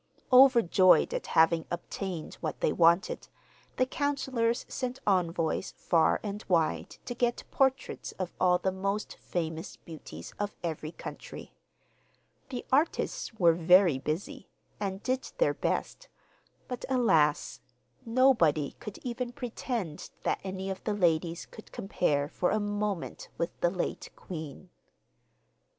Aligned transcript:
Overjoyed 0.33 1.13
at 1.13 1.27
having 1.37 1.67
obtained 1.69 2.33
what 2.41 2.59
they 2.59 2.73
wanted, 2.73 3.27
the 3.75 3.85
counsellors 3.85 4.65
sent 4.67 4.97
envoys 5.05 5.75
far 5.77 6.19
and 6.23 6.43
wide 6.49 6.97
to 7.05 7.13
get 7.13 7.43
portraits 7.51 8.11
of 8.13 8.33
all 8.41 8.57
the 8.57 8.71
most 8.71 9.13
famous 9.17 9.75
beauties 9.75 10.33
of 10.39 10.55
every 10.63 10.91
country. 10.91 11.53
The 12.49 12.65
artists 12.71 13.31
were 13.35 13.53
very 13.53 13.99
busy 13.99 14.49
and 14.79 15.03
did 15.03 15.31
their 15.37 15.53
best, 15.53 16.07
but, 16.67 16.83
alas! 16.89 17.61
nobody 18.03 18.71
could 18.79 18.97
even 19.03 19.31
pretend 19.31 20.09
that 20.23 20.39
any 20.43 20.71
of 20.71 20.83
the 20.83 20.95
ladies 20.95 21.45
could 21.45 21.71
compare 21.71 22.27
for 22.27 22.49
a 22.49 22.59
moment 22.59 23.29
with 23.37 23.51
the 23.61 23.69
late 23.69 24.09
queen. 24.15 24.71